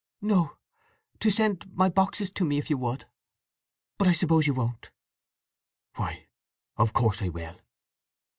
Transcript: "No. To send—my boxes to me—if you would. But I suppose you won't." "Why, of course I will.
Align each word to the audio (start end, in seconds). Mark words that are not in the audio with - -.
"No. 0.23 0.57
To 1.19 1.29
send—my 1.29 1.89
boxes 1.89 2.31
to 2.31 2.43
me—if 2.43 2.71
you 2.71 2.77
would. 2.79 3.05
But 3.99 4.07
I 4.07 4.13
suppose 4.13 4.47
you 4.47 4.55
won't." 4.55 4.89
"Why, 5.95 6.25
of 6.75 6.91
course 6.91 7.21
I 7.21 7.29
will. 7.29 7.59